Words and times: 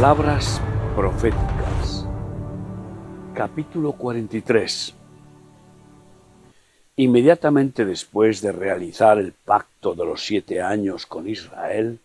Palabras 0.00 0.62
proféticas. 0.94 2.06
Capítulo 3.34 3.94
43. 3.94 4.94
Inmediatamente 6.94 7.84
después 7.84 8.40
de 8.40 8.52
realizar 8.52 9.18
el 9.18 9.32
pacto 9.32 9.96
de 9.96 10.04
los 10.04 10.24
siete 10.24 10.62
años 10.62 11.04
con 11.04 11.28
Israel, 11.28 11.98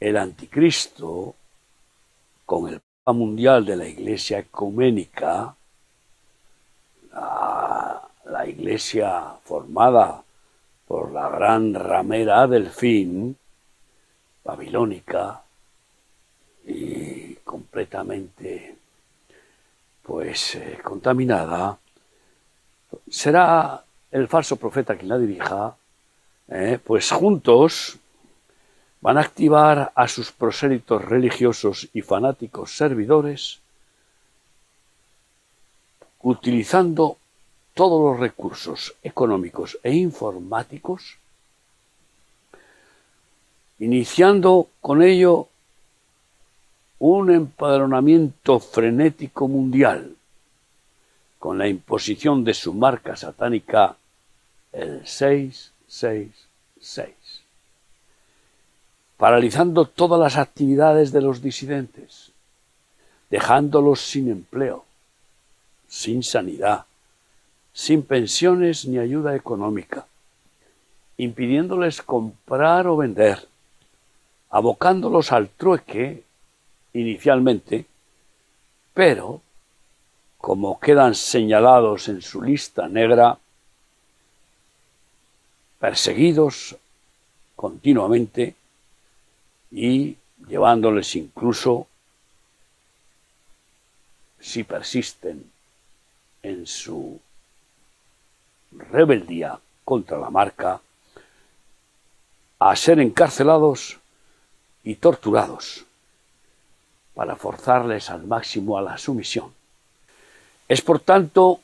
el 0.00 0.16
anticristo, 0.18 1.34
con 2.44 2.68
el 2.68 2.82
Papa 3.04 3.16
Mundial 3.16 3.64
de 3.64 3.76
la 3.76 3.88
Iglesia 3.88 4.40
Ecuménica, 4.40 5.56
la, 7.10 8.02
la 8.26 8.46
Iglesia 8.46 9.32
formada 9.44 10.22
por 10.86 11.10
la 11.10 11.26
gran 11.30 11.72
ramera 11.72 12.46
del 12.46 12.68
fin, 12.68 13.34
babilónica, 14.44 15.40
y 16.70 17.36
completamente 17.44 18.76
pues 20.02 20.54
eh, 20.54 20.78
contaminada, 20.82 21.78
será 23.08 23.82
el 24.10 24.28
falso 24.28 24.56
profeta 24.56 24.96
quien 24.96 25.08
la 25.08 25.18
dirija, 25.18 25.76
eh, 26.48 26.78
pues 26.82 27.10
juntos 27.10 27.98
van 29.00 29.18
a 29.18 29.20
activar 29.20 29.92
a 29.94 30.08
sus 30.08 30.32
prosélitos 30.32 31.04
religiosos 31.04 31.88
y 31.92 32.02
fanáticos 32.02 32.76
servidores, 32.76 33.60
utilizando 36.22 37.16
todos 37.74 38.02
los 38.02 38.20
recursos 38.20 38.94
económicos 39.02 39.78
e 39.82 39.94
informáticos, 39.94 41.18
iniciando 43.78 44.68
con 44.80 45.02
ello 45.02 45.48
un 47.00 47.30
empadronamiento 47.30 48.60
frenético 48.60 49.48
mundial. 49.48 50.14
Con 51.38 51.58
la 51.58 51.66
imposición 51.66 52.44
de 52.44 52.54
su 52.54 52.72
marca 52.74 53.16
satánica 53.16 53.96
el 54.72 55.04
666, 55.06 57.08
paralizando 59.16 59.86
todas 59.86 60.20
las 60.20 60.36
actividades 60.36 61.10
de 61.12 61.22
los 61.22 61.42
disidentes, 61.42 62.30
dejándolos 63.30 64.02
sin 64.02 64.30
empleo, 64.30 64.84
sin 65.88 66.22
sanidad, 66.22 66.84
sin 67.72 68.02
pensiones 68.02 68.84
ni 68.84 68.98
ayuda 68.98 69.34
económica, 69.34 70.06
impidiéndoles 71.16 72.02
comprar 72.02 72.86
o 72.86 72.98
vender, 72.98 73.48
abocándolos 74.50 75.32
al 75.32 75.48
trueque 75.48 76.24
inicialmente, 76.92 77.86
pero 78.94 79.42
como 80.38 80.80
quedan 80.80 81.14
señalados 81.14 82.08
en 82.08 82.22
su 82.22 82.42
lista 82.42 82.88
negra, 82.88 83.38
perseguidos 85.78 86.76
continuamente 87.56 88.54
y 89.70 90.16
llevándoles 90.48 91.14
incluso, 91.16 91.86
si 94.40 94.64
persisten 94.64 95.50
en 96.42 96.66
su 96.66 97.20
rebeldía 98.72 99.58
contra 99.84 100.18
la 100.18 100.30
marca, 100.30 100.80
a 102.58 102.76
ser 102.76 103.00
encarcelados 103.00 103.98
y 104.84 104.94
torturados 104.94 105.84
para 107.20 107.36
forzarles 107.36 108.08
al 108.08 108.24
máximo 108.24 108.78
a 108.78 108.80
la 108.80 108.96
sumisión. 108.96 109.52
Es 110.66 110.80
por 110.80 111.00
tanto 111.00 111.60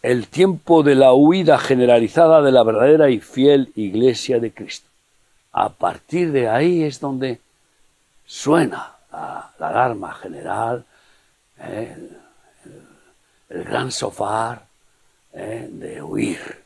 el 0.00 0.28
tiempo 0.28 0.82
de 0.82 0.94
la 0.94 1.12
huida 1.12 1.58
generalizada 1.58 2.40
de 2.40 2.50
la 2.50 2.62
verdadera 2.62 3.10
y 3.10 3.20
fiel 3.20 3.70
Iglesia 3.76 4.40
de 4.40 4.54
Cristo. 4.54 4.88
A 5.52 5.68
partir 5.68 6.32
de 6.32 6.48
ahí 6.48 6.84
es 6.84 6.98
donde 6.98 7.40
suena 8.24 8.94
la, 9.12 9.52
alarma 9.58 10.14
general, 10.14 10.86
eh, 11.58 11.94
el, 13.50 13.64
gran 13.64 13.92
sofá 13.92 14.62
eh, 15.34 15.68
de 15.70 16.00
huir. 16.00 16.64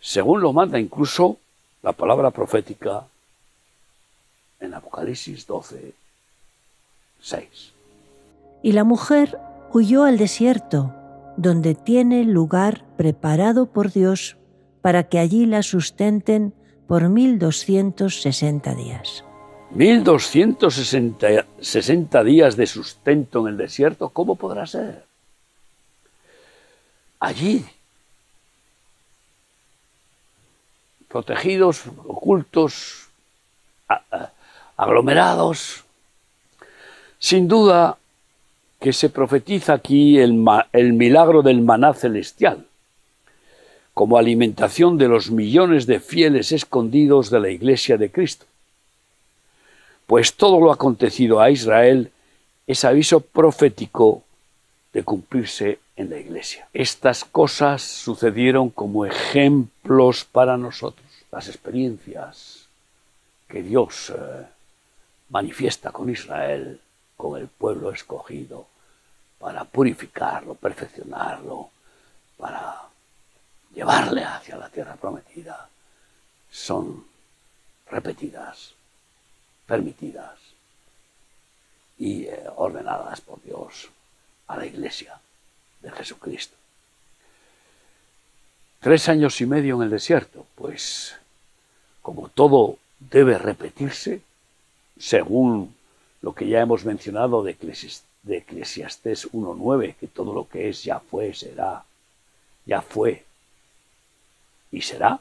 Según 0.00 0.40
lo 0.40 0.52
manda 0.52 0.78
incluso 0.78 1.36
la 1.82 1.90
palabra 1.94 2.30
profética 2.30 3.02
en 4.60 4.74
Apocalipsis 4.74 5.44
12, 5.44 5.94
6. 7.20 7.72
Y 8.62 8.72
la 8.72 8.84
mujer 8.84 9.38
huyó 9.72 10.04
al 10.04 10.18
desierto, 10.18 10.94
donde 11.36 11.74
tiene 11.74 12.24
lugar 12.24 12.84
preparado 12.96 13.66
por 13.66 13.92
Dios 13.92 14.36
para 14.80 15.04
que 15.04 15.18
allí 15.18 15.46
la 15.46 15.62
sustenten 15.62 16.52
por 16.86 17.08
1260 17.08 18.74
días. 18.74 19.24
1260 19.70 22.24
días 22.24 22.56
de 22.56 22.66
sustento 22.66 23.40
en 23.40 23.48
el 23.52 23.58
desierto, 23.58 24.08
¿cómo 24.08 24.36
podrá 24.36 24.66
ser? 24.66 25.04
Allí, 27.20 27.66
protegidos, 31.08 31.82
ocultos, 32.06 33.08
aglomerados, 34.76 35.84
sin 37.18 37.48
duda 37.48 37.98
que 38.80 38.92
se 38.92 39.08
profetiza 39.08 39.74
aquí 39.74 40.18
el, 40.18 40.32
milagro 40.92 41.42
del 41.42 41.60
maná 41.60 41.94
celestial, 41.94 42.66
como 43.92 44.16
alimentación 44.16 44.96
de 44.98 45.08
los 45.08 45.30
millones 45.30 45.86
de 45.86 45.98
fieles 45.98 46.52
escondidos 46.52 47.30
de 47.30 47.40
la 47.40 47.50
Iglesia 47.50 47.96
de 47.96 48.10
Cristo. 48.10 48.46
Pues 50.06 50.34
todo 50.34 50.60
lo 50.60 50.72
acontecido 50.72 51.40
a 51.40 51.50
Israel 51.50 52.12
es 52.66 52.84
aviso 52.84 53.20
profético 53.20 54.22
de 54.92 55.02
cumplirse 55.02 55.80
en 55.96 56.10
la 56.10 56.18
Iglesia. 56.18 56.68
Estas 56.72 57.24
cosas 57.24 57.82
sucedieron 57.82 58.70
como 58.70 59.04
ejemplos 59.04 60.24
para 60.24 60.56
nosotros, 60.56 61.06
las 61.32 61.48
experiencias 61.48 62.68
que 63.48 63.62
Dios 63.62 64.10
eh, 64.10 64.44
manifiesta 65.30 65.90
con 65.90 66.08
Israel 66.08 66.80
con 67.18 67.38
el 67.38 67.48
pueblo 67.48 67.90
escogido 67.90 68.68
para 69.40 69.64
purificarlo, 69.64 70.54
perfeccionarlo, 70.54 71.68
para 72.36 72.84
llevarle 73.74 74.22
hacia 74.24 74.56
la 74.56 74.70
tierra 74.70 74.94
prometida, 74.94 75.68
son 76.50 77.04
repetidas, 77.90 78.72
permitidas 79.66 80.38
y 81.98 82.26
eh, 82.26 82.44
ordenadas 82.56 83.20
por 83.20 83.42
Dios 83.42 83.88
a 84.46 84.56
la 84.56 84.66
iglesia 84.66 85.20
de 85.82 85.90
Jesucristo. 85.90 86.56
Tres 88.78 89.08
años 89.08 89.40
y 89.40 89.46
medio 89.46 89.74
en 89.74 89.82
el 89.82 89.90
desierto, 89.90 90.46
pues 90.54 91.16
como 92.00 92.28
todo 92.28 92.78
debe 93.00 93.38
repetirse, 93.38 94.22
según 94.96 95.74
lo 96.22 96.34
que 96.34 96.48
ya 96.48 96.60
hemos 96.60 96.84
mencionado 96.84 97.42
de, 97.42 97.56
Eclesiastés 98.28 99.30
1.9, 99.32 99.96
que 99.96 100.08
todo 100.08 100.34
lo 100.34 100.48
que 100.48 100.68
es 100.68 100.82
ya 100.82 101.00
fue, 101.00 101.32
será, 101.34 101.84
ya 102.66 102.82
fue 102.82 103.24
y 104.70 104.82
será, 104.82 105.20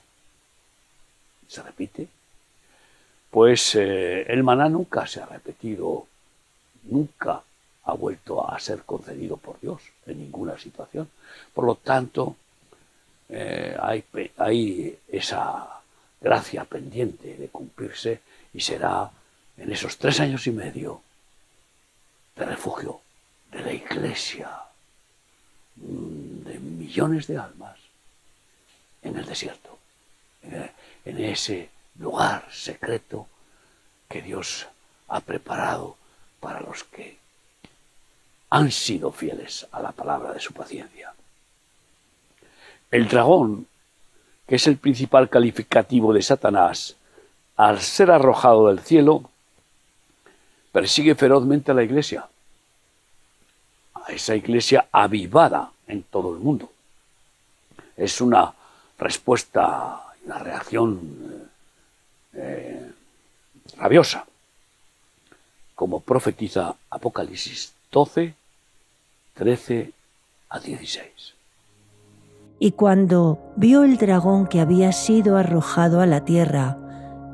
se 1.47 1.61
repite, 1.63 2.07
pues 3.29 3.75
eh, 3.75 4.23
el 4.23 4.43
maná 4.43 4.67
nunca 4.67 5.07
se 5.07 5.21
ha 5.21 5.25
repetido, 5.25 6.07
nunca 6.83 7.43
ha 7.83 7.93
vuelto 7.93 8.49
a 8.49 8.59
ser 8.59 8.83
concedido 8.83 9.37
por 9.37 9.59
Dios 9.61 9.81
en 10.05 10.19
ninguna 10.19 10.57
situación. 10.57 11.09
Por 11.53 11.65
lo 11.65 11.75
tanto, 11.75 12.35
eh, 13.29 13.77
hay, 13.79 14.03
hay 14.37 14.97
esa 15.07 15.81
gracia 16.19 16.65
pendiente 16.65 17.35
de 17.37 17.47
cumplirse 17.47 18.19
y 18.53 18.59
será 18.59 19.09
en 19.57 19.71
esos 19.71 19.97
tres 19.97 20.19
años 20.19 20.47
y 20.47 20.51
medio 20.51 21.01
de 22.35 22.45
refugio 22.45 23.01
de 23.51 23.61
la 23.61 23.73
iglesia 23.73 24.49
mm, 25.75 26.43
de 26.43 26.59
millones 26.59 27.27
de 27.27 27.37
almas 27.37 27.77
en 29.01 29.17
el 29.17 29.25
desierto, 29.25 29.77
en 30.41 31.23
ese 31.23 31.69
lugar 31.99 32.47
secreto 32.51 33.27
que 34.07 34.21
Dios 34.21 34.67
ha 35.07 35.19
preparado 35.21 35.97
para 36.39 36.61
los 36.61 36.83
que 36.83 37.17
han 38.49 38.71
sido 38.71 39.11
fieles 39.11 39.67
a 39.71 39.81
la 39.81 39.91
palabra 39.91 40.33
de 40.33 40.39
su 40.39 40.53
paciencia. 40.53 41.13
El 42.91 43.07
dragón, 43.07 43.67
que 44.47 44.55
es 44.55 44.67
el 44.67 44.77
principal 44.77 45.29
calificativo 45.29 46.13
de 46.13 46.21
Satanás, 46.21 46.95
al 47.57 47.81
ser 47.81 48.11
arrojado 48.11 48.67
del 48.67 48.79
cielo, 48.79 49.29
persigue 50.71 51.15
ferozmente 51.15 51.71
a 51.71 51.73
la 51.73 51.83
iglesia, 51.83 52.27
a 53.93 54.11
esa 54.11 54.35
iglesia 54.35 54.87
avivada 54.91 55.71
en 55.87 56.03
todo 56.03 56.33
el 56.33 56.39
mundo. 56.39 56.71
Es 57.95 58.21
una 58.21 58.53
respuesta, 58.97 60.01
una 60.25 60.39
reacción 60.39 61.49
eh, 62.33 62.91
rabiosa, 63.77 64.25
como 65.75 65.99
profetiza 65.99 66.75
Apocalipsis 66.89 67.73
12, 67.91 68.33
13 69.35 69.91
a 70.49 70.59
16. 70.59 71.33
Y 72.59 72.71
cuando 72.71 73.39
vio 73.55 73.83
el 73.83 73.97
dragón 73.97 74.47
que 74.47 74.59
había 74.59 74.91
sido 74.91 75.37
arrojado 75.37 76.01
a 76.01 76.07
la 76.07 76.25
tierra, 76.25 76.77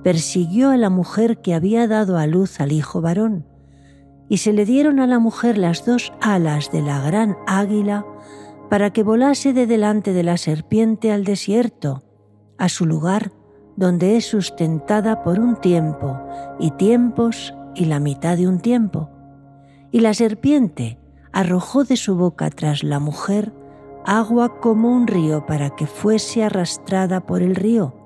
persiguió 0.03 0.69
a 0.69 0.77
la 0.77 0.89
mujer 0.89 1.41
que 1.41 1.53
había 1.53 1.88
dado 1.88 2.17
a 2.17 2.27
luz 2.27 2.59
al 2.59 2.71
hijo 2.71 3.01
varón, 3.01 3.45
y 4.29 4.38
se 4.38 4.53
le 4.53 4.65
dieron 4.65 5.00
a 5.00 5.07
la 5.07 5.19
mujer 5.19 5.57
las 5.57 5.85
dos 5.85 6.13
alas 6.21 6.71
de 6.71 6.81
la 6.81 7.01
gran 7.01 7.38
águila 7.47 8.05
para 8.69 8.91
que 8.91 9.03
volase 9.03 9.53
de 9.53 9.67
delante 9.67 10.13
de 10.13 10.23
la 10.23 10.38
serpiente 10.38 11.11
al 11.11 11.23
desierto, 11.23 12.03
a 12.57 12.69
su 12.69 12.85
lugar 12.85 13.31
donde 13.75 14.17
es 14.17 14.25
sustentada 14.25 15.23
por 15.23 15.39
un 15.39 15.55
tiempo 15.55 16.19
y 16.59 16.71
tiempos 16.71 17.53
y 17.75 17.85
la 17.85 18.00
mitad 18.00 18.38
de 18.38 18.47
un 18.47 18.59
tiempo. 18.59 19.09
Y 19.91 20.00
la 20.01 20.13
serpiente 20.13 21.00
arrojó 21.31 21.83
de 21.83 21.97
su 21.97 22.15
boca 22.15 22.50
tras 22.50 22.83
la 22.83 23.00
mujer 23.00 23.53
agua 24.05 24.59
como 24.59 24.89
un 24.89 25.07
río 25.07 25.45
para 25.45 25.69
que 25.71 25.88
fuese 25.88 26.44
arrastrada 26.44 27.25
por 27.25 27.41
el 27.41 27.55
río. 27.55 28.02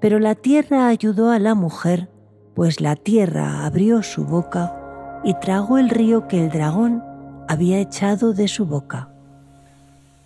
Pero 0.00 0.18
la 0.18 0.34
tierra 0.34 0.88
ayudó 0.88 1.30
a 1.30 1.38
la 1.38 1.54
mujer, 1.54 2.08
pues 2.54 2.80
la 2.80 2.96
tierra 2.96 3.66
abrió 3.66 4.02
su 4.02 4.24
boca 4.24 5.20
y 5.24 5.34
tragó 5.34 5.78
el 5.78 5.90
río 5.90 6.26
que 6.26 6.42
el 6.42 6.50
dragón 6.50 7.02
había 7.48 7.78
echado 7.78 8.32
de 8.32 8.48
su 8.48 8.64
boca. 8.64 9.08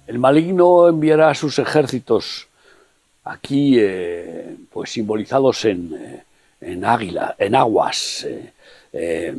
El 0.06 0.18
maligno 0.18 0.88
enviará 0.88 1.30
a 1.30 1.34
sus 1.34 1.58
ejércitos 1.58 2.46
aquí 3.24 3.76
eh, 3.78 4.56
pues 4.70 4.90
simbolizados 4.90 5.64
en, 5.64 5.94
eh, 5.94 6.22
en 6.60 6.84
águila, 6.84 7.34
en 7.38 7.54
aguas, 7.54 8.26
eh, 8.92 9.34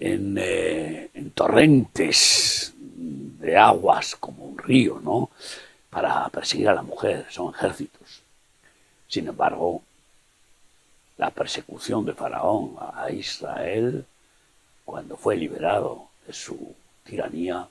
en, 0.00 0.38
en, 0.38 1.30
torrentes 1.30 2.74
de 2.76 3.56
aguas 3.56 4.16
como 4.16 4.46
un 4.46 4.58
río, 4.58 5.00
¿no? 5.02 5.30
Para 5.92 6.26
perseguir 6.30 6.70
a 6.70 6.74
la 6.74 6.80
mujer, 6.80 7.26
son 7.28 7.54
ejércitos. 7.54 8.22
Sin 9.08 9.28
embargo, 9.28 9.82
la 11.18 11.28
persecución 11.28 12.06
de 12.06 12.14
Faraón 12.14 12.76
a 12.80 13.10
Israel, 13.10 14.06
cuando 14.86 15.18
fue 15.18 15.36
liberado 15.36 16.08
de 16.26 16.32
su 16.32 16.74
tiranía, 17.04 17.68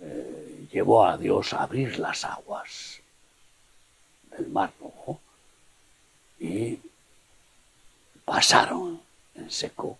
eh, 0.00 0.68
llevó 0.72 1.04
a 1.04 1.18
Dios 1.18 1.52
a 1.52 1.64
abrir 1.64 1.98
las 1.98 2.24
aguas 2.24 3.00
del 4.30 4.48
mar 4.48 4.72
rojo 4.80 5.20
y 6.40 6.78
pasaron 8.24 9.02
en 9.34 9.50
seco 9.50 9.98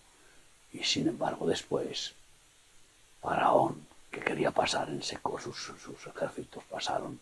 y 0.71 0.83
sin 0.83 1.07
embargo 1.07 1.45
después 1.45 2.13
Faraón 3.21 3.85
que 4.13 4.21
quería 4.21 4.51
pasar 4.51 4.89
en 4.89 5.01
seco 5.01 5.39
sus, 5.39 5.73
ejércitos 6.07 6.63
pasaron 6.65 7.19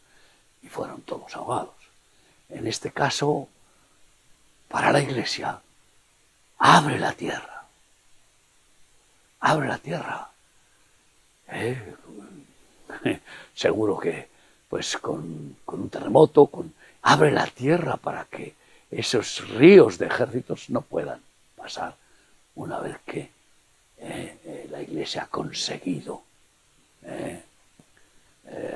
y 0.62 0.68
fueron 0.68 1.02
todos 1.04 1.34
ahogados. 1.38 1.80
En 2.50 2.68
este 2.68 2.92
caso, 2.92 3.48
para 4.68 4.92
la 4.92 5.00
iglesia, 5.00 5.62
abre 6.58 7.00
la 7.00 7.14
tierra. 7.14 7.64
Abre 9.40 9.70
la 9.70 9.78
tierra. 9.78 10.30
¿Eh? 11.48 11.96
seguro 13.56 13.98
que 13.98 14.30
pues 14.70 14.98
con, 14.98 15.56
un 15.66 15.90
terremoto, 15.90 16.48
con, 16.48 16.74
abre 17.04 17.32
la 17.32 17.48
tierra 17.48 17.96
para 17.96 18.26
que 18.26 18.54
esos 18.92 19.48
ríos 19.50 19.98
de 19.98 20.08
ejércitos 20.08 20.70
no 20.70 20.82
puedan 20.82 21.22
pasar 21.56 21.96
una 22.56 22.80
vez 22.80 22.98
que 23.06 23.20
eh, 23.98 24.38
eh, 24.44 24.68
la 24.70 24.82
iglesia 24.82 25.24
ha 25.24 25.28
conseguido 25.28 26.24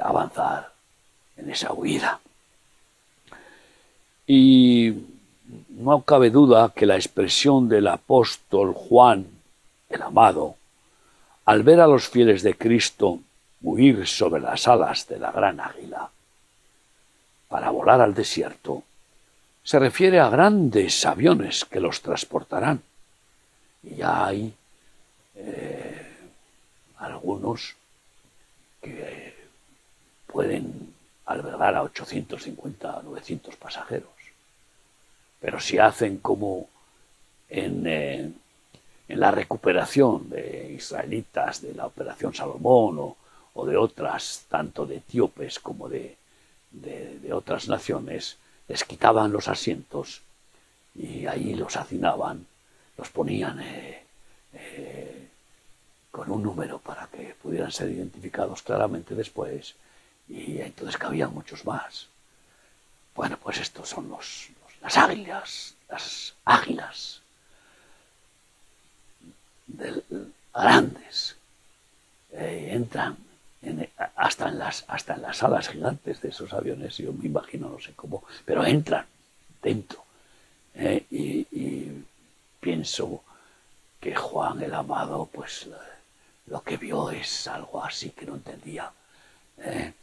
avanzar 0.08 0.72
en 1.38 1.50
esa 1.50 1.74
huida. 1.74 2.20
Y 4.28 4.94
no 5.70 6.02
cabe 6.02 6.30
duda 6.30 6.74
que 6.76 6.86
la 6.86 6.96
expresión 6.96 7.70
del 7.70 7.88
apóstol 7.88 8.74
Juan, 8.74 9.28
el 9.90 10.02
amado, 10.02 10.56
al 11.46 11.64
ver 11.64 11.80
a 11.80 11.88
los 11.88 12.10
fieles 12.10 12.42
de 12.42 12.56
Cristo 12.56 13.20
huir 13.62 14.08
sobre 14.08 14.42
las 14.42 14.68
alas 14.68 15.08
de 15.08 15.20
la 15.20 15.32
gran 15.32 15.60
águila 15.60 16.10
para 17.48 17.70
volar 17.70 18.02
al 18.02 18.14
desierto, 18.14 18.84
se 19.64 19.80
refiere 19.80 20.20
a 20.20 20.30
grandes 20.30 21.06
aviones 21.06 21.66
que 21.66 21.80
los 21.80 22.02
transportarán. 22.02 22.82
Y 23.84 23.96
ya 23.96 24.26
hay 24.26 24.54
eh, 25.36 26.08
algunos 26.98 27.76
que 28.82 29.35
pueden 30.36 30.94
albergar 31.28 31.76
a 31.76 31.84
850, 31.84 33.04
900 33.04 33.56
pasajeros. 33.56 34.10
Pero 35.40 35.62
si 35.62 35.78
hacen 35.78 36.18
como 36.18 36.68
en, 37.48 37.88
eh, 37.88 38.34
en 39.08 39.20
la 39.22 39.32
recuperación 39.32 40.30
de 40.30 40.74
israelitas 40.74 41.62
de 41.62 41.74
la 41.74 41.86
Operación 41.86 42.34
Salomón 42.34 43.16
o, 43.54 43.66
de 43.66 43.78
otras, 43.78 44.44
tanto 44.50 44.86
de 44.86 44.98
etíopes 44.98 45.62
como 45.62 45.88
de, 45.88 46.18
de, 46.70 47.32
otras 47.32 47.70
naciones, 47.70 48.36
les 48.68 48.84
quitaban 48.84 49.32
los 49.32 49.48
asientos 49.48 50.22
y 50.96 51.28
ahí 51.28 51.56
los 51.56 51.78
hacinaban, 51.78 52.46
los 52.98 53.10
ponían 53.10 53.62
eh, 53.62 54.04
eh, 54.54 55.28
con 56.12 56.30
un 56.30 56.44
número 56.44 56.80
para 56.80 57.08
que 57.08 57.36
pudieran 57.42 57.72
ser 57.72 57.90
identificados 57.90 58.62
claramente 58.64 59.16
después 59.16 59.76
y 60.28 60.60
entonces 60.60 60.98
cabían 60.98 61.34
muchos 61.34 61.66
más. 61.66 62.08
Bueno, 63.16 63.38
pues 63.42 63.60
estos 63.60 63.90
son 63.90 64.10
los, 64.10 64.50
las 64.82 64.98
águilas, 64.98 65.76
las 65.90 66.34
águilas 66.44 67.22
grandes. 70.54 71.36
Eh, 72.32 72.70
entran 72.72 73.18
hasta, 74.16 74.50
en 74.50 74.60
las, 74.60 74.86
hasta 74.88 75.16
en 75.16 75.22
las 75.22 75.42
alas 75.44 75.70
gigantes 75.70 76.22
de 76.22 76.30
esos 76.30 76.54
aviones, 76.54 76.98
yo 76.98 77.14
me 77.14 77.26
imagino, 77.26 77.70
no 77.70 77.80
sé 77.80 77.94
cómo, 77.96 78.24
pero 78.46 78.66
entran 78.66 79.06
dentro. 79.62 80.04
Eh, 80.74 81.06
y, 81.10 82.04
pienso 82.60 83.24
que 84.00 84.16
Juan 84.16 84.62
el 84.64 84.74
Amado, 84.74 85.30
pues 85.32 85.70
lo 86.48 86.64
que 86.64 86.78
vio 86.78 87.12
es 87.12 87.48
algo 87.48 87.84
así 87.84 88.10
que 88.10 88.26
no 88.26 88.36
entendía. 88.36 88.92
Eh, 89.60 89.94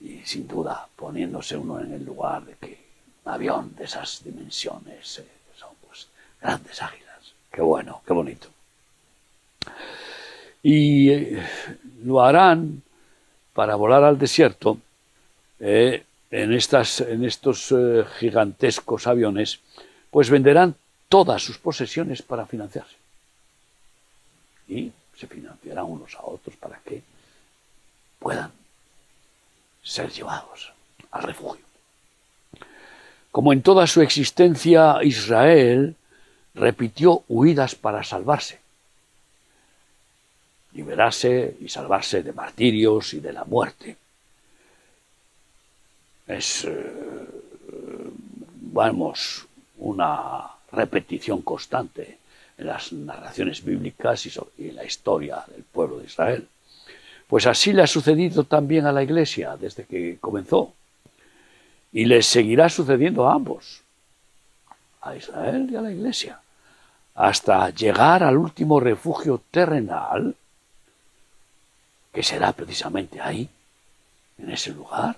y 0.00 0.20
sin 0.24 0.46
duda, 0.46 0.86
poniéndose 0.96 1.56
uno 1.56 1.80
en 1.80 1.92
el 1.92 2.04
lugar 2.04 2.44
de 2.44 2.54
que 2.56 2.78
un 3.24 3.32
avión 3.32 3.74
de 3.76 3.84
esas 3.84 4.22
dimensiones 4.24 5.18
eh, 5.18 5.26
son 5.56 5.70
pues 5.86 6.08
grandes 6.40 6.80
águilas. 6.82 7.34
Qué 7.50 7.60
bueno, 7.60 8.02
qué 8.06 8.12
bonito 8.12 8.48
y 10.62 11.10
eh, 11.10 11.46
lo 12.04 12.22
harán 12.22 12.82
para 13.52 13.74
volar 13.74 14.04
al 14.04 14.18
desierto 14.18 14.78
eh, 15.60 16.04
en, 16.30 16.52
estas, 16.52 17.00
en 17.00 17.24
estos 17.24 17.74
gigantescos 18.18 19.06
aviones, 19.06 19.60
pues 20.10 20.30
venderán 20.30 20.74
todas 21.08 21.42
sus 21.42 21.58
posesiones 21.58 22.22
para 22.22 22.46
financiarse. 22.46 22.96
Y 24.68 24.92
se 25.16 25.26
financiarán 25.26 25.86
unos 25.86 26.14
a 26.16 26.24
otros 26.24 26.54
para 26.56 26.78
que 26.80 27.02
puedan 28.18 28.52
ser 29.82 30.10
llevados 30.10 30.72
al 31.10 31.22
refugio. 31.22 31.64
Como 33.30 33.52
en 33.52 33.62
toda 33.62 33.86
su 33.86 34.00
existencia, 34.00 34.98
Israel 35.02 35.96
repitió 36.54 37.24
huidas 37.28 37.74
para 37.74 38.02
salvarse 38.02 38.60
liberarse 40.78 41.56
y 41.60 41.68
salvarse 41.68 42.22
de 42.22 42.32
martirios 42.32 43.12
y 43.14 43.20
de 43.20 43.32
la 43.32 43.44
muerte. 43.44 43.96
Es, 46.26 46.64
eh, 46.64 46.92
vamos, 48.72 49.46
una 49.78 50.46
repetición 50.70 51.42
constante 51.42 52.18
en 52.56 52.66
las 52.66 52.92
narraciones 52.92 53.64
bíblicas 53.64 54.26
y, 54.26 54.32
en 54.68 54.76
la 54.76 54.84
historia 54.84 55.42
del 55.48 55.64
pueblo 55.64 55.98
de 55.98 56.06
Israel. 56.06 56.46
Pues 57.28 57.46
así 57.46 57.72
le 57.72 57.82
ha 57.82 57.86
sucedido 57.86 58.44
también 58.44 58.86
a 58.86 58.92
la 58.92 59.02
Iglesia 59.02 59.56
desde 59.56 59.84
que 59.84 60.18
comenzó. 60.18 60.74
Y 61.92 62.06
le 62.06 62.22
seguirá 62.22 62.68
sucediendo 62.68 63.28
a 63.28 63.34
ambos, 63.34 63.82
a 65.02 65.14
Israel 65.14 65.68
y 65.70 65.76
a 65.76 65.82
la 65.82 65.92
Iglesia. 65.92 66.40
hasta 67.18 67.70
llegar 67.70 68.22
al 68.22 68.36
último 68.36 68.78
refugio 68.78 69.42
terrenal, 69.50 70.36
que 72.12 72.22
será 72.22 72.52
precisamente 72.52 73.20
ahí, 73.20 73.48
en 74.38 74.50
ese 74.50 74.70
lugar, 74.70 75.16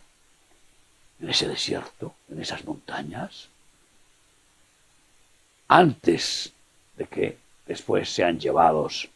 en 1.21 1.29
ese 1.29 1.47
desierto, 1.47 2.15
en 2.31 2.41
esas 2.41 2.65
montañas, 2.65 3.49
antes 5.69 6.55
de 6.97 7.07
que 7.07 7.39
después 7.67 8.09
sean 8.09 8.41
llevados 8.41 9.11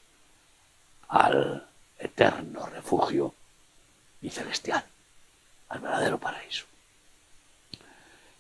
al 1.09 1.67
eterno 2.05 2.67
refugio 2.67 3.35
y 4.23 4.31
celestial, 4.31 4.85
al 5.69 5.81
verdadero 5.81 6.19
paraíso. 6.19 6.67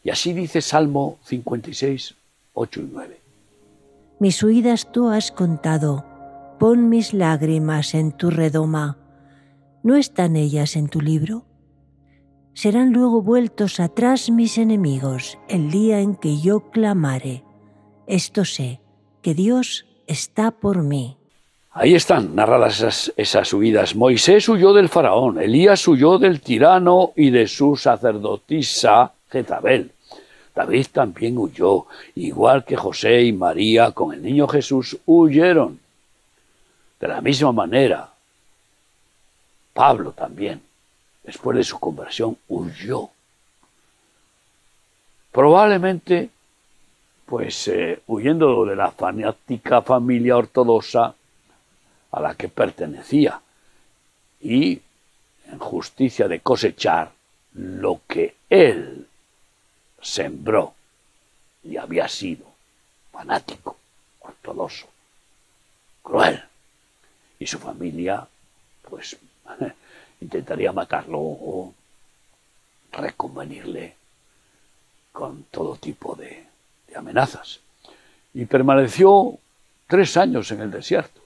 Y 0.03 0.11
así 0.11 0.33
dice 0.33 0.61
Salmo 0.61 1.19
56, 1.25 2.15
8 2.55 2.81
y 2.81 2.91
9. 2.93 3.21
Mis 4.21 4.43
huidas 4.43 4.93
tú 4.93 5.09
has 5.09 5.33
contado, 5.33 6.05
pon 6.59 6.89
mis 6.89 7.15
lágrimas 7.15 7.95
en 7.95 8.13
tu 8.13 8.31
redoma. 8.31 8.99
¿No 9.83 9.97
están 9.97 10.37
ellas 10.37 10.77
en 10.77 10.89
tu 10.89 11.01
libro? 11.01 11.45
Serán 12.55 12.93
luego 12.93 13.21
vueltos 13.21 13.81
atrás 13.81 14.31
mis 14.31 14.59
enemigos 14.59 15.39
el 15.49 15.71
día 15.71 16.01
en 16.01 16.15
que 16.15 16.41
yo 16.41 16.71
clamare. 16.71 17.43
Esto 18.07 18.45
sé, 18.45 18.81
que 19.23 19.35
Dios 19.35 19.87
está 20.07 20.53
por 20.53 20.83
mí. 20.83 21.19
Ahí 21.77 21.97
están 21.97 22.37
narradas 22.37 23.13
esas, 23.17 23.53
huidas. 23.53 23.97
Moisés 23.97 24.49
huyó 24.49 24.73
del 24.73 24.89
faraón, 24.89 25.41
Elías 25.41 25.89
huyó 25.89 26.19
del 26.19 26.41
tirano 26.41 27.13
y 27.17 27.31
de 27.31 27.49
su 27.49 27.77
sacerdotisa 27.77 29.13
Jezabel. 29.29 29.91
David 30.55 30.87
también 30.93 31.37
huyó, 31.37 31.87
igual 32.15 32.65
que 32.65 32.77
José 32.77 33.23
y 33.23 33.33
María 33.33 33.91
con 33.91 34.15
el 34.15 34.23
niño 34.23 34.47
Jesús 34.47 34.97
huyeron. 35.05 35.81
De 37.01 37.09
la 37.09 37.21
misma 37.21 37.51
manera, 37.51 38.09
Pablo 39.73 40.13
también, 40.13 40.63
después 41.25 41.57
de 41.57 41.65
su 41.65 41.81
conversión, 41.81 42.37
huyó. 42.47 43.09
Probablemente, 45.33 46.31
pues 47.27 47.67
eh, 47.67 48.01
huyendo 48.07 48.65
de 48.65 48.77
la 48.77 48.93
fanática 48.93 49.83
familia 49.83 50.37
ortodoxa 50.37 51.17
a 52.15 52.21
la 52.21 52.35
que 52.35 52.49
pertenecía 52.49 53.41
y 54.41 54.81
en 55.47 55.59
justicia 55.59 56.29
de 56.29 56.41
cosechar 56.41 57.11
lo 57.55 58.03
que 58.07 58.37
él 58.49 59.09
sembró 60.01 60.75
y 61.65 61.77
había 61.77 62.07
sido 62.09 62.47
fanático, 63.11 63.77
ortodoxo, 64.21 64.87
cruel. 66.03 66.43
Y 67.39 67.47
su 67.47 67.59
familia, 67.59 68.27
pues, 68.89 69.17
intentaría 70.21 70.73
matarlo 70.73 71.19
o 71.19 71.75
reconvenirle 72.93 73.97
con 75.11 75.45
todo 75.45 75.77
tipo 75.77 76.15
de, 76.15 76.47
de 76.87 76.97
amenazas. 76.97 77.61
Y 78.35 78.45
permaneció 78.45 79.37
tres 79.89 80.17
años 80.17 80.51
en 80.53 80.61
el 80.61 80.71
desierto, 80.71 81.24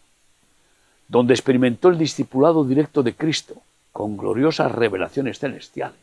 donde 1.08 1.34
experimentó 1.34 1.88
el 1.88 1.98
discipulado 1.98 2.64
directo 2.64 3.02
de 3.02 3.14
Cristo, 3.14 3.54
con 3.92 4.16
gloriosas 4.16 4.70
revelaciones 4.70 5.38
celestiales. 5.38 5.96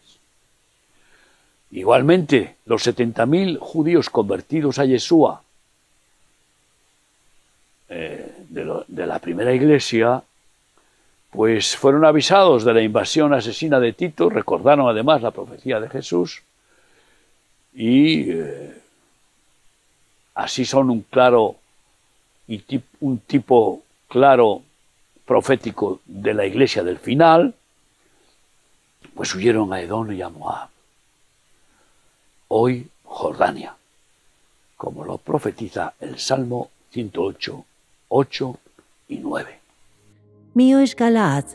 Igualmente, 1.72 2.56
los 2.66 2.86
70.000 2.86 3.60
judíos 3.60 4.10
convertidos 4.10 4.80
a 4.80 4.86
Yeshua 4.86 5.42
eh, 7.90 8.34
de, 8.50 9.06
la 9.06 9.20
primera 9.20 9.54
iglesia, 9.54 10.24
pues 11.32 11.76
fueron 11.76 12.06
avisados 12.06 12.64
de 12.64 12.74
la 12.74 12.82
invasión 12.82 13.34
asesina 13.34 13.80
de 13.80 13.94
Tito, 13.94 14.30
recordaron 14.30 14.90
además 14.90 15.22
la 15.22 15.32
profecía 15.32 15.80
de 15.80 15.90
Jesús 15.90 16.42
y 17.74 18.32
eh, 18.32 18.74
así 20.34 20.66
son 20.66 20.90
un 20.90 21.02
claro 21.02 21.58
y 22.48 22.64
un 23.02 23.20
tipo 23.20 23.84
claro 24.08 24.62
profético 25.26 26.00
de 26.06 26.34
la 26.34 26.46
iglesia 26.46 26.84
del 26.84 27.00
final, 27.00 27.54
pues 29.14 29.34
huyeron 29.34 29.74
a 29.74 29.82
Edom 29.82 30.12
y 30.12 30.22
a 30.22 30.30
Moab 30.30 30.70
hoy 32.48 32.88
Jordania, 33.04 33.76
como 34.78 35.04
lo 35.04 35.18
profetiza 35.18 35.94
el 36.00 36.20
Salmo 36.20 36.70
108, 36.92 37.66
8 38.10 38.58
y 39.10 39.18
9. 39.18 39.60
Mío 40.54 40.80
es 40.80 40.96
Galaad, 40.96 41.46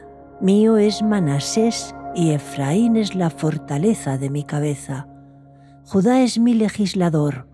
mío 0.41 0.77
es 0.77 1.03
Manasés 1.03 1.95
y 2.15 2.33
Efraín 2.33 2.97
es 2.97 3.15
la 3.15 3.31
fortaleza 3.31 4.19
de 4.19 4.31
mi 4.31 4.45
cabeza. 4.45 5.07
Judá 5.87 6.21
es 6.21 6.39
mi 6.39 6.55
legislador, 6.55 7.47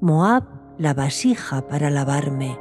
Moab 0.00 0.44
la 0.78 0.92
vasija 0.92 1.66
para 1.68 1.90
lavarme. 1.90 2.58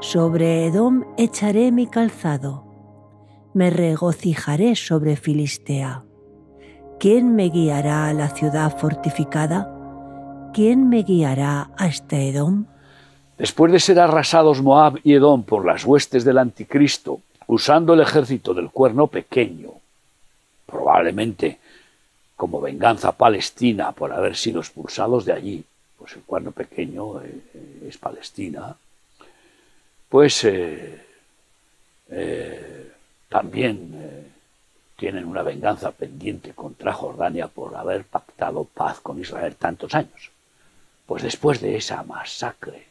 Sobre 0.00 0.64
Edom 0.64 1.04
echaré 1.18 1.70
mi 1.70 1.86
calzado, 1.86 2.64
me 3.52 3.68
regocijaré 3.68 4.74
sobre 4.74 5.14
Filistea. 5.14 6.04
¿Quién 6.98 7.36
me 7.36 7.50
guiará 7.50 8.08
a 8.08 8.14
la 8.14 8.30
ciudad 8.30 8.78
fortificada? 8.78 10.50
¿Quién 10.54 10.88
me 10.88 11.02
guiará 11.02 11.70
hasta 11.76 12.18
Edom? 12.18 12.64
Después 13.36 13.72
de 13.72 13.78
ser 13.78 14.00
arrasados 14.00 14.62
Moab 14.62 15.00
y 15.04 15.12
Edom 15.12 15.42
por 15.42 15.66
las 15.66 15.84
huestes 15.84 16.24
del 16.24 16.38
anticristo, 16.38 17.20
usando 17.46 17.92
el 17.92 18.00
ejército 18.00 18.54
del 18.54 18.70
cuerno 18.70 19.06
pequeño, 19.06 19.68
probablemente 20.64 21.58
como 22.36 22.62
venganza 22.62 23.12
palestina 23.12 23.92
por 23.92 24.14
haber 24.14 24.34
sido 24.34 24.60
expulsados 24.60 25.26
de 25.26 25.34
allí, 25.34 25.62
pues 25.98 26.14
el 26.16 26.22
cuerno 26.22 26.52
pequeño 26.52 27.20
eh, 27.20 27.86
es 27.86 27.98
Palestina, 27.98 28.74
pues 30.10 30.44
eh, 30.44 31.00
eh, 32.10 32.92
también 33.28 34.28
tienen 34.96 35.24
una 35.24 35.42
venganza 35.42 35.92
pendiente 35.92 36.52
contra 36.52 36.92
Jordania 36.92 37.48
por 37.48 37.74
haber 37.74 38.04
pactado 38.04 38.64
paz 38.64 39.00
con 39.00 39.18
Israel 39.18 39.56
tantos 39.56 39.94
años. 39.94 40.30
Pues 41.06 41.22
después 41.22 41.60
de 41.62 41.76
esa 41.76 42.02
masacre 42.02 42.86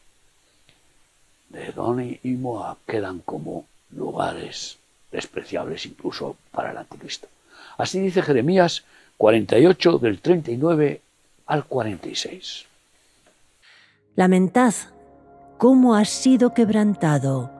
de 1.49 1.65
Edom 1.67 1.99
y 2.01 2.29
Moab 2.31 2.77
quedan 2.87 3.19
como 3.19 3.67
lugares 3.91 4.79
despreciables 5.11 5.85
incluso 5.85 6.35
para 6.51 6.71
el 6.71 6.77
anticristo. 6.77 7.27
Así 7.77 7.99
dice 7.99 8.21
Jeremías 8.21 8.83
48 9.17 9.99
del 9.99 10.19
39 10.19 11.01
al 11.45 11.65
46. 11.65 12.65
Lamentad 14.15 14.73
cómo 15.59 15.93
ha 15.93 16.05
sido 16.05 16.55
quebrantado, 16.55 17.51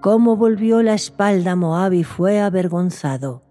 cómo 0.00 0.36
volvió 0.36 0.82
la 0.82 0.94
espalda 0.94 1.56
Moab 1.56 1.92
y 1.92 2.04
fue 2.04 2.40
avergonzado 2.40 3.42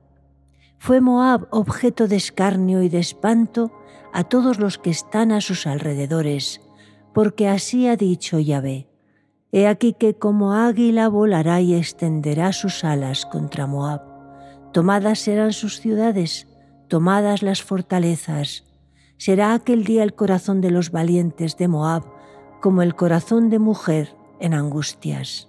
fue 0.77 1.01
Moab 1.01 1.47
objeto 1.51 2.07
de 2.07 2.15
escarnio 2.15 2.83
y 2.83 2.89
de 2.89 2.99
espanto 2.99 3.71
a 4.13 4.23
todos 4.23 4.59
los 4.59 4.77
que 4.77 4.89
están 4.89 5.31
a 5.31 5.41
sus 5.41 5.67
alrededores, 5.67 6.61
porque 7.13 7.47
así 7.47 7.87
ha 7.87 7.95
dicho 7.95 8.39
Yahvé. 8.39 8.87
He 9.51 9.67
aquí 9.67 9.93
que 9.93 10.15
como 10.15 10.53
águila 10.53 11.07
volará 11.07 11.61
y 11.61 11.73
extenderá 11.73 12.53
sus 12.53 12.83
alas 12.83 13.25
contra 13.25 13.65
Moab. 13.65 14.01
Tomadas 14.71 15.19
serán 15.19 15.53
sus 15.53 15.79
ciudades, 15.79 16.47
tomadas 16.87 17.41
las 17.41 17.63
fortalezas. 17.63 18.65
Será 19.17 19.53
aquel 19.53 19.83
día 19.83 20.03
el 20.03 20.13
corazón 20.13 20.61
de 20.61 20.69
los 20.69 20.91
valientes 20.91 21.57
de 21.57 21.67
Moab 21.67 22.03
como 22.59 22.81
el 22.81 22.95
corazón 22.95 23.49
de 23.49 23.59
mujer 23.59 24.15
en 24.39 24.53
angustias 24.53 25.47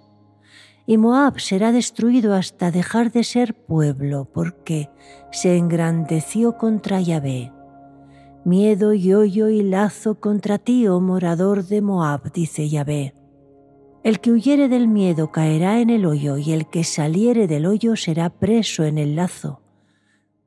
y 0.89 0.97
Moab 0.97 1.39
será 1.39 1.71
destruido 1.71 2.33
hasta 2.33 2.71
dejar 2.71 3.11
de 3.11 3.23
ser 3.23 3.53
pueblo, 3.53 4.27
porque 4.33 4.89
se 5.31 5.55
engrandeció 5.55 6.57
contra 6.57 6.99
Yahvé. 6.99 7.53
Miedo 8.43 8.95
y 8.95 9.13
hoyo 9.13 9.49
y 9.49 9.61
lazo 9.61 10.19
contra 10.19 10.57
ti, 10.57 10.87
oh 10.87 10.99
morador 10.99 11.63
de 11.63 11.83
Moab, 11.83 12.31
dice 12.33 12.69
Yahvé. 12.69 13.13
El 14.01 14.19
que 14.19 14.31
huyere 14.31 14.67
del 14.67 14.87
miedo 14.87 15.31
caerá 15.31 15.79
en 15.79 15.91
el 15.91 16.07
hoyo, 16.07 16.39
y 16.39 16.53
el 16.53 16.67
que 16.67 16.83
saliere 16.83 17.45
del 17.45 17.67
hoyo 17.67 17.95
será 17.95 18.31
preso 18.31 18.83
en 18.83 18.97
el 18.97 19.15
lazo, 19.15 19.61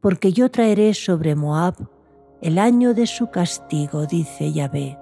porque 0.01 0.33
yo 0.33 0.51
traeré 0.51 0.93
sobre 0.95 1.37
Moab 1.37 1.77
el 2.41 2.59
año 2.59 2.95
de 2.95 3.07
su 3.07 3.31
castigo, 3.31 4.07
dice 4.07 4.53
Yahvé. 4.53 4.99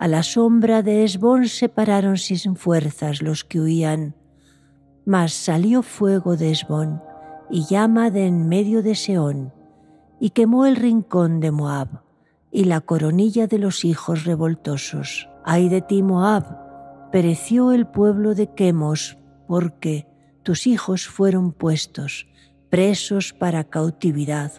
A 0.00 0.08
la 0.08 0.22
sombra 0.22 0.82
de 0.82 1.04
Esbón 1.04 1.46
se 1.46 1.68
pararon 1.68 2.16
sin 2.16 2.56
fuerzas 2.56 3.20
los 3.20 3.44
que 3.44 3.60
huían, 3.60 4.14
mas 5.04 5.34
salió 5.34 5.82
fuego 5.82 6.38
de 6.38 6.52
Esbón 6.52 7.02
y 7.50 7.66
llama 7.66 8.10
de 8.10 8.26
en 8.26 8.48
medio 8.48 8.82
de 8.82 8.94
Seón, 8.94 9.52
y 10.18 10.30
quemó 10.30 10.64
el 10.64 10.76
rincón 10.76 11.40
de 11.40 11.50
Moab 11.50 12.00
y 12.50 12.64
la 12.64 12.80
coronilla 12.80 13.46
de 13.46 13.58
los 13.58 13.84
hijos 13.84 14.24
revoltosos. 14.24 15.28
Ay 15.44 15.68
de 15.68 15.82
ti, 15.82 16.02
Moab, 16.02 17.10
pereció 17.12 17.70
el 17.70 17.86
pueblo 17.86 18.34
de 18.34 18.54
Quemos, 18.54 19.18
porque 19.46 20.06
tus 20.44 20.66
hijos 20.66 21.08
fueron 21.08 21.52
puestos 21.52 22.26
presos 22.70 23.34
para 23.34 23.64
cautividad 23.64 24.50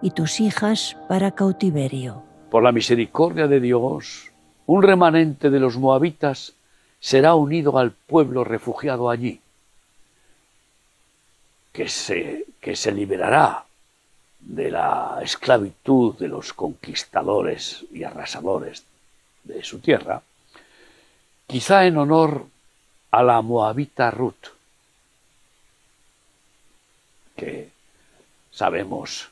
y 0.00 0.12
tus 0.12 0.40
hijas 0.40 0.96
para 1.10 1.32
cautiverio. 1.32 2.24
Por 2.50 2.62
la 2.62 2.72
misericordia 2.72 3.48
de 3.48 3.60
Dios, 3.60 4.27
un 4.68 4.82
remanente 4.82 5.48
de 5.48 5.60
los 5.60 5.78
moabitas 5.78 6.52
será 7.00 7.34
unido 7.34 7.78
al 7.78 7.90
pueblo 7.92 8.44
refugiado 8.44 9.08
allí, 9.08 9.40
que 11.72 11.88
se, 11.88 12.44
que 12.60 12.76
se 12.76 12.92
liberará 12.92 13.64
de 14.40 14.70
la 14.70 15.20
esclavitud 15.22 16.18
de 16.18 16.28
los 16.28 16.52
conquistadores 16.52 17.86
y 17.90 18.04
arrasadores 18.04 18.84
de 19.42 19.64
su 19.64 19.78
tierra, 19.78 20.20
quizá 21.46 21.86
en 21.86 21.96
honor 21.96 22.44
a 23.10 23.22
la 23.22 23.40
moabita 23.40 24.10
Ruth, 24.10 24.48
que 27.34 27.70
sabemos 28.50 29.30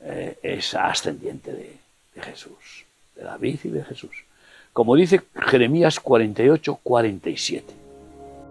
eh, 0.00 0.40
es 0.42 0.74
ascendiente 0.74 1.52
de, 1.52 1.78
de 2.16 2.22
Jesús, 2.22 2.84
de 3.14 3.22
David 3.22 3.60
y 3.62 3.68
de 3.68 3.84
Jesús. 3.84 4.24
Como 4.72 4.96
dice 4.96 5.22
Jeremías 5.34 6.00
48, 6.00 6.80
47. 6.82 7.74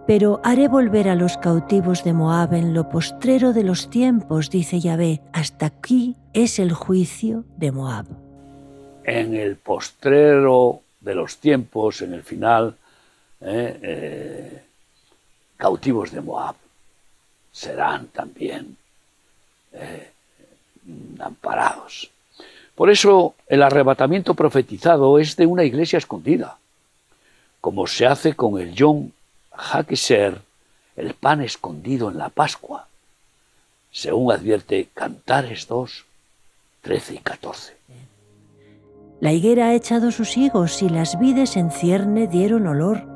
Pero 0.07 0.41
haré 0.43 0.67
volver 0.67 1.09
a 1.09 1.15
los 1.15 1.37
cautivos 1.37 2.03
de 2.03 2.13
Moab 2.13 2.53
en 2.53 2.73
lo 2.73 2.89
postrero 2.89 3.53
de 3.53 3.63
los 3.63 3.89
tiempos, 3.89 4.49
dice 4.49 4.79
Yahvé. 4.79 5.21
Hasta 5.31 5.67
aquí 5.67 6.15
es 6.33 6.59
el 6.59 6.73
juicio 6.73 7.43
de 7.57 7.71
Moab. 7.71 8.05
En 9.03 9.35
el 9.35 9.55
postrero 9.55 10.81
de 10.99 11.15
los 11.15 11.37
tiempos, 11.37 12.01
en 12.01 12.13
el 12.13 12.23
final, 12.23 12.75
eh, 13.41 13.79
eh, 13.81 14.63
cautivos 15.57 16.11
de 16.11 16.21
Moab 16.21 16.55
serán 17.51 18.07
también 18.07 18.77
eh, 19.73 20.11
amparados. 21.19 22.09
Por 22.75 22.89
eso 22.89 23.35
el 23.47 23.63
arrebatamiento 23.63 24.33
profetizado 24.33 25.19
es 25.19 25.35
de 25.35 25.45
una 25.45 25.63
iglesia 25.63 25.97
escondida, 25.97 26.57
como 27.59 27.85
se 27.87 28.05
hace 28.05 28.33
con 28.33 28.59
el 28.59 28.73
Yom 28.73 29.11
HaKesher, 29.51 30.41
el 30.95 31.13
pan 31.13 31.41
escondido 31.41 32.09
en 32.09 32.17
la 32.17 32.29
Pascua, 32.29 32.87
según 33.91 34.31
advierte 34.31 34.89
Cantares 34.93 35.67
2, 35.67 36.05
13 36.81 37.13
y 37.13 37.17
14. 37.19 37.77
La 39.19 39.31
higuera 39.31 39.67
ha 39.67 39.75
echado 39.75 40.11
sus 40.11 40.35
higos 40.35 40.81
y 40.81 40.89
las 40.89 41.19
vides 41.19 41.55
en 41.55 41.69
cierne 41.69 42.27
dieron 42.27 42.65
olor. 42.65 43.07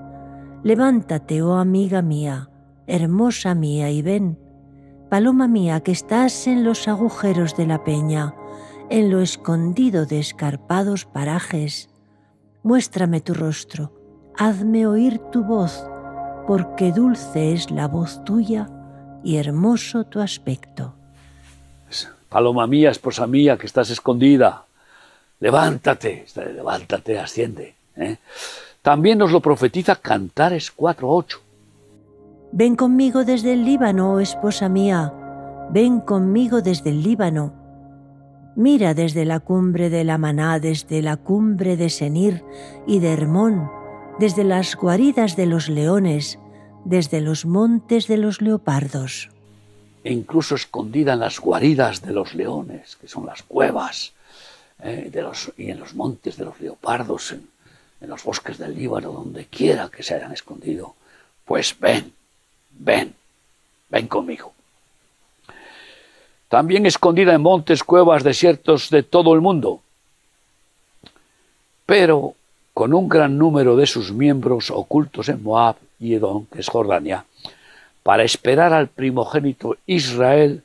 Levántate, 0.63 1.41
oh 1.41 1.55
amiga 1.55 2.03
mía, 2.03 2.49
hermosa 2.85 3.55
mía, 3.55 3.89
y 3.89 4.03
ven. 4.03 4.37
Paloma 5.09 5.47
mía, 5.47 5.79
que 5.79 5.91
estás 5.91 6.45
en 6.45 6.63
los 6.63 6.87
agujeros 6.87 7.57
de 7.57 7.65
la 7.65 7.83
peña, 7.83 8.35
en 8.89 9.09
lo 9.09 9.21
escondido 9.21 10.05
de 10.05 10.19
escarpados 10.19 11.05
parajes. 11.05 11.89
Muéstrame 12.63 13.21
tu 13.21 13.33
rostro, 13.33 13.91
hazme 14.37 14.87
oír 14.87 15.19
tu 15.31 15.43
voz, 15.43 15.87
porque 16.47 16.91
dulce 16.91 17.53
es 17.53 17.71
la 17.71 17.87
voz 17.87 18.23
tuya 18.23 18.69
y 19.23 19.37
hermoso 19.37 20.05
tu 20.05 20.21
aspecto. 20.21 20.93
Paloma 22.29 22.67
mía, 22.67 22.91
esposa 22.91 23.27
mía, 23.27 23.57
que 23.57 23.65
estás 23.65 23.89
escondida, 23.89 24.65
levántate, 25.39 26.25
levántate, 26.35 27.17
asciende. 27.17 27.75
¿eh? 27.95 28.17
También 28.81 29.17
nos 29.17 29.31
lo 29.31 29.39
profetiza 29.39 29.95
Cantares 29.95 30.75
4.8. 30.75 31.37
Ven 32.51 32.75
conmigo 32.75 33.25
desde 33.25 33.53
el 33.53 33.65
Líbano, 33.65 34.13
oh 34.13 34.19
esposa 34.19 34.69
mía, 34.69 35.13
ven 35.71 35.99
conmigo 36.01 36.61
desde 36.61 36.91
el 36.91 37.03
Líbano. 37.03 37.64
Mira 38.55 38.93
desde 38.93 39.25
la 39.25 39.41
cumbre 39.41 39.89
de 39.89 40.05
la 40.05 40.17
Maná, 40.17 40.59
desde 40.59 41.01
la 41.01 41.17
cumbre 41.17 41.75
de 41.75 41.89
Senir 41.89 42.41
y 42.87 42.99
de 42.99 43.11
Hermón, 43.11 43.69
desde 44.17 44.45
las 44.45 44.77
guaridas 44.77 45.35
de 45.35 45.45
los 45.45 45.67
leones, 45.67 46.39
desde 46.85 47.19
los 47.19 47.45
montes 47.45 48.07
de 48.07 48.15
los 48.15 48.41
leopardos. 48.41 49.29
E 50.05 50.13
incluso 50.13 50.55
escondida 50.55 51.13
en 51.13 51.19
las 51.19 51.41
guaridas 51.41 52.01
de 52.01 52.13
los 52.13 52.33
leones, 52.33 52.95
que 52.95 53.09
son 53.09 53.25
las 53.25 53.43
cuevas, 53.43 54.13
eh, 54.79 55.11
y 55.57 55.69
en 55.71 55.79
los 55.79 55.93
montes 55.93 56.37
de 56.37 56.45
los 56.45 56.61
leopardos, 56.61 57.33
en, 57.33 57.49
en 57.99 58.09
los 58.09 58.23
bosques 58.23 58.57
del 58.57 58.73
Líbano, 58.73 59.11
donde 59.11 59.47
quiera 59.47 59.89
que 59.89 60.01
se 60.01 60.15
hayan 60.15 60.31
escondido, 60.31 60.95
pues 61.43 61.77
ven, 61.77 62.13
ven, 62.71 63.13
ven 63.89 64.07
conmigo. 64.07 64.54
También 66.55 66.85
escondida 66.85 67.33
en 67.33 67.41
montes, 67.41 67.83
cuevas, 67.83 68.23
desiertos 68.23 68.89
de 68.89 69.03
todo 69.03 69.33
el 69.33 69.41
mundo, 69.41 69.81
pero 71.85 72.33
con 72.73 72.93
un 72.93 73.09
gran 73.09 73.37
número 73.37 73.75
de 73.75 73.85
sus 73.85 74.13
miembros 74.13 74.71
ocultos 74.71 75.27
en 75.27 75.43
Moab 75.43 75.75
y 75.99 76.13
Edom, 76.13 76.45
que 76.45 76.61
es 76.61 76.69
Jordania, 76.69 77.25
para 78.03 78.23
esperar 78.23 78.71
al 78.71 78.87
primogénito 78.87 79.75
Israel, 79.85 80.63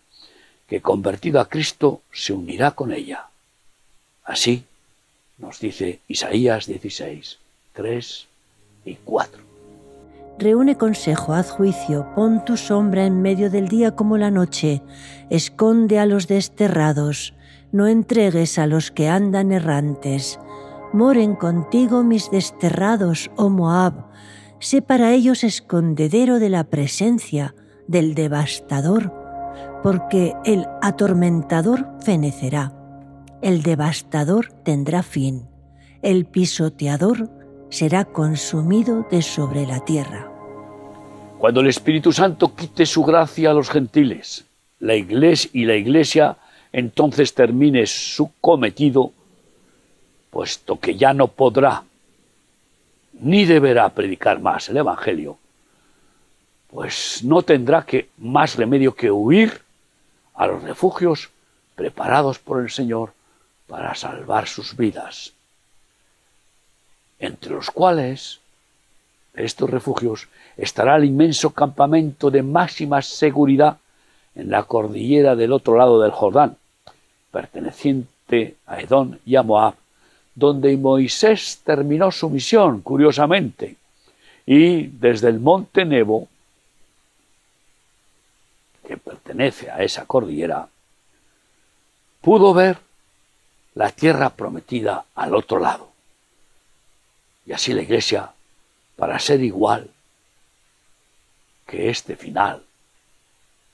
que 0.69 0.81
convertido 0.81 1.41
a 1.41 1.49
Cristo 1.49 2.03
se 2.13 2.35
unirá 2.35 2.71
con 2.71 2.93
ella. 2.93 3.27
Así 4.23 4.63
nos 5.39 5.59
dice 5.59 5.99
Isaías 6.07 6.67
16, 6.67 7.37
3 7.73 8.27
y 8.85 8.95
4. 8.95 9.50
Reúne 10.41 10.79
consejo, 10.79 11.35
haz 11.35 11.51
juicio, 11.51 12.07
pon 12.15 12.47
tu 12.47 12.57
sombra 12.57 13.05
en 13.05 13.21
medio 13.21 13.51
del 13.51 13.69
día 13.69 13.95
como 13.95 14.17
la 14.17 14.31
noche, 14.31 14.83
esconde 15.29 15.99
a 15.99 16.07
los 16.07 16.29
desterrados, 16.29 17.35
no 17.73 17.87
entregues 17.87 18.59
a 18.59 18.67
los 18.67 18.91
que 18.91 19.11
andan 19.11 19.53
errantes. 19.53 20.41
Moren 20.95 21.35
contigo 21.37 22.03
mis 22.03 22.31
desterrados, 22.31 23.31
oh 23.37 23.51
Moab, 23.51 24.07
sé 24.61 24.81
para 24.81 25.13
ellos 25.13 25.45
escondedero 25.45 26.39
de 26.39 26.49
la 26.49 26.65
presencia 26.65 27.55
del 27.87 28.15
devastador, 28.15 29.13
porque 29.83 30.33
el 30.47 30.65
atormentador 30.81 31.87
fenecerá, 32.01 32.73
el 33.43 33.63
devastador 33.63 34.55
tendrá 34.65 35.03
fin, 35.03 35.51
el 36.01 36.25
pisoteador 36.25 37.40
será 37.71 38.05
consumido 38.05 39.07
de 39.11 39.23
sobre 39.23 39.67
la 39.67 39.81
tierra. 39.85 40.31
Cuando 41.39 41.61
el 41.61 41.69
Espíritu 41.69 42.13
Santo 42.13 42.55
quite 42.55 42.85
su 42.85 43.03
gracia 43.03 43.51
a 43.51 43.55
los 43.55 43.71
gentiles, 43.71 44.45
la 44.81 44.95
iglesia 44.95 45.51
y 45.55 45.65
la 45.65 45.77
iglesia 45.77 46.37
entonces 46.73 47.33
termine 47.35 47.87
su 47.87 48.33
cometido, 48.41 49.13
puesto 50.31 50.79
que 50.79 50.97
ya 50.97 51.15
no 51.15 51.29
podrá 51.29 51.85
ni 53.21 53.45
deberá 53.45 53.89
predicar 53.91 54.41
más 54.41 54.69
el 54.69 54.77
Evangelio, 54.77 55.39
pues 56.71 57.23
no 57.25 57.43
tendrá 57.43 57.83
que 57.85 58.09
más 58.19 58.57
remedio 58.57 58.95
que 58.95 59.11
huir 59.11 59.63
a 60.35 60.47
los 60.47 60.63
refugios 60.63 61.31
preparados 61.75 62.39
por 62.39 62.61
el 62.61 62.71
Señor 62.71 63.13
para 63.67 63.95
salvar 63.95 64.47
sus 64.47 64.77
vidas, 64.77 65.33
entre 67.21 67.53
los 67.53 67.71
cuales 67.71 68.41
estos 69.35 69.71
refugios 69.71 70.29
estará 70.57 70.97
el 70.97 71.05
inmenso 71.05 71.51
campamento 71.51 72.31
de 72.31 72.43
máxima 72.43 73.01
seguridad 73.03 73.79
en 74.35 74.51
la 74.51 74.65
cordillera 74.65 75.37
del 75.37 75.53
otro 75.53 75.77
lado 75.77 76.01
del 76.01 76.11
Jordán, 76.11 76.57
perteneciente 77.31 78.57
a 78.67 78.81
Edom 78.81 79.19
y 79.25 79.37
a 79.37 79.43
Moab, 79.43 79.75
donde 80.35 80.77
Moisés 80.77 81.61
terminó 81.65 82.11
su 82.11 82.31
misión, 82.31 82.81
curiosamente, 82.81 83.77
y 84.47 84.87
desde 84.87 85.29
el 85.29 85.41
monte 85.41 85.85
Nebo, 85.85 86.29
que 88.87 88.97
pertenece 88.97 89.71
a 89.71 89.83
esa 89.83 90.07
cordillera, 90.07 90.69
pudo 92.21 92.55
ver 92.55 92.79
la 93.75 93.91
tierra 93.91 94.31
prometida 94.31 95.05
al 95.15 95.35
otro 95.35 95.61
lado. 95.61 95.90
Y 97.47 97.53
así 97.53 97.73
la 97.73 97.83
iglesia, 97.83 98.33
para 98.97 99.19
ser 99.19 99.43
igual 99.43 99.91
que 101.67 101.91
este 101.91 102.17
final 102.17 102.65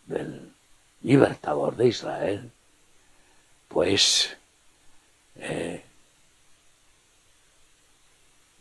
del 0.06 0.52
libertador 1.02 1.76
de 1.76 1.88
Israel, 1.88 2.50
pues 3.68 4.36
eh, 5.36 5.84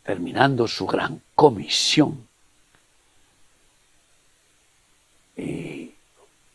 terminando 0.03 0.67
su 0.67 0.85
gran 0.85 1.21
comisión 1.33 2.27
y 5.35 5.93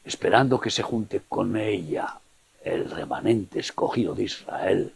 esperando 0.05 0.61
que 0.61 0.71
se 0.71 0.83
junte 0.83 1.23
con 1.29 1.57
ella 1.57 2.19
el 2.63 2.91
remanente 2.91 3.61
escogido 3.61 4.15
de 4.15 4.25
Israel, 4.25 4.95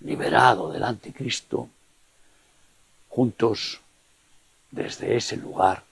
liberado 0.00 0.70
del 0.72 0.84
anticristo, 0.84 1.68
juntos 3.14 3.80
desde 4.72 5.16
ese 5.16 5.36
lugar 5.36 5.84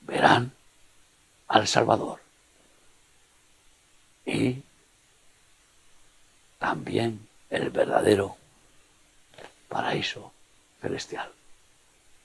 verán 0.00 0.52
al 1.46 1.68
Salvador 1.68 2.20
y 4.26 4.62
también 6.58 7.28
el 7.50 7.70
verdadero 7.70 8.36
paraíso 9.68 10.32
celestial, 10.80 11.30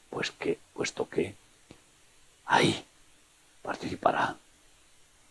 pues 0.10 0.32
que, 0.32 0.60
puesto 0.74 1.08
que 1.08 1.36
ahí 2.46 2.84
participarán 3.62 4.38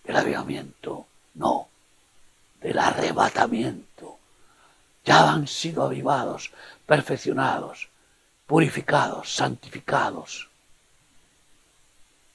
del 0.04 0.16
avivamiento, 0.16 1.06
no, 1.35 1.68
del 2.61 2.78
arrebatamiento. 2.78 4.18
Ya 5.04 5.32
han 5.32 5.48
sido 5.48 5.85
avivados, 5.85 6.52
perfeccionados, 6.87 7.88
purificados, 8.46 9.35
santificados. 9.35 10.48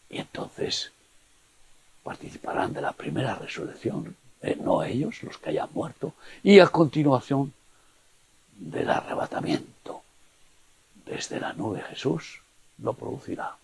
Y 0.09 0.19
entonces 0.19 0.91
participarán 2.03 2.73
de 2.73 2.81
la 2.81 2.91
primera 2.91 3.35
resurrección, 3.35 4.15
eh, 4.41 4.57
no 4.59 4.83
ellos, 4.83 5.23
los 5.23 5.37
que 5.37 5.51
hayan 5.51 5.69
muerto, 5.73 6.13
y 6.43 6.59
a 6.59 6.67
continuación 6.67 7.53
del 8.57 8.89
arrebatamiento 8.89 10.03
desde 11.05 11.39
la 11.39 11.53
nube 11.53 11.81
Jesús 11.81 12.41
lo 12.79 12.93
producirá. 12.93 13.55